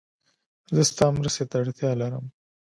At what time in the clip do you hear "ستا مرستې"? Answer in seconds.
0.91-1.43